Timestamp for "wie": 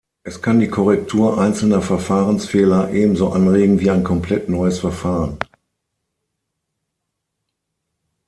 3.79-3.91